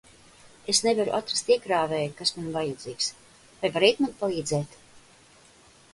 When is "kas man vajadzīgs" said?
2.21-3.13